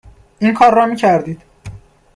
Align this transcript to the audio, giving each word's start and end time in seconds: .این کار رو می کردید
.این 0.39 0.53
کار 0.53 0.73
رو 0.75 0.85
می 0.85 0.95
کردید 0.95 1.41